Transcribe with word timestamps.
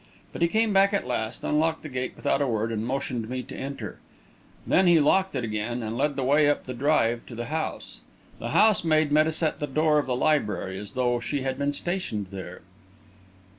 But 0.33 0.41
he 0.41 0.47
came 0.47 0.73
back 0.73 0.95
at 0.95 1.05
last, 1.05 1.43
unlocked 1.43 1.83
the 1.83 1.87
gate 1.87 2.13
without 2.15 2.41
a 2.41 2.47
word, 2.47 2.71
and 2.71 2.83
motioned 2.83 3.29
me 3.29 3.43
to 3.43 3.55
enter. 3.55 3.99
Then 4.65 4.87
he 4.87 4.99
locked 4.99 5.35
it 5.35 5.43
again, 5.43 5.83
and 5.83 5.95
led 5.95 6.15
the 6.15 6.23
way 6.23 6.49
up 6.49 6.63
the 6.63 6.73
drive 6.73 7.23
to 7.27 7.35
the 7.35 7.45
house. 7.53 8.01
The 8.39 8.49
housemaid 8.49 9.11
met 9.11 9.27
us 9.27 9.43
at 9.43 9.59
the 9.59 9.67
door 9.67 9.99
of 9.99 10.07
the 10.07 10.15
library, 10.15 10.79
as 10.79 10.93
though 10.93 11.19
she 11.19 11.43
had 11.43 11.59
been 11.59 11.71
stationed 11.73 12.29
there. 12.31 12.63